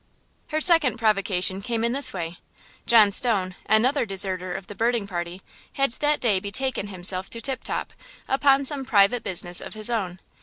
Her 0.49 0.59
second 0.59 0.97
provocation 0.97 1.61
came 1.61 1.83
in 1.83 1.91
this 1.93 2.11
way: 2.11 2.39
John 2.87 3.11
Stone, 3.11 3.53
another 3.67 4.03
deserter 4.03 4.55
of 4.55 4.65
the 4.65 4.73
birding 4.73 5.05
party 5.07 5.43
had 5.73 5.91
that 5.91 6.19
day 6.19 6.39
betaken 6.39 6.87
himself 6.87 7.29
to 7.29 7.39
Top 7.39 7.63
top 7.63 7.93
upon 8.27 8.65
some 8.65 8.83
private 8.83 9.21
business 9.21 9.61
of 9.61 9.75
his 9.75 9.91
own. 9.91 10.19